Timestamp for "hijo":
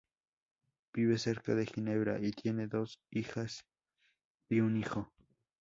4.77-5.13